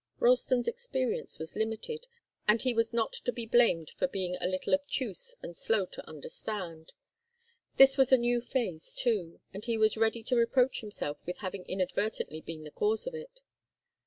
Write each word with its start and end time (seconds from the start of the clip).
Ralston's 0.17 0.67
experience 0.67 1.37
was 1.37 1.55
limited, 1.55 2.07
and 2.47 2.63
he 2.63 2.73
was 2.73 2.91
not 2.91 3.13
to 3.13 3.31
be 3.31 3.45
blamed 3.45 3.91
for 3.99 4.07
being 4.07 4.35
a 4.41 4.47
little 4.47 4.73
obtuse 4.73 5.35
and 5.43 5.55
slow 5.55 5.85
to 5.85 6.07
understand. 6.09 6.93
This 7.75 7.99
was 7.99 8.11
a 8.11 8.17
new 8.17 8.41
phase, 8.41 8.95
too, 8.95 9.41
and 9.53 9.63
he 9.63 9.77
was 9.77 9.97
ready 9.97 10.23
to 10.23 10.35
reproach 10.35 10.81
himself 10.81 11.19
with 11.27 11.37
having 11.37 11.65
inadvertently 11.67 12.41
been 12.41 12.63
the 12.63 12.71
cause 12.71 13.05
of 13.05 13.13
it. 13.13 13.41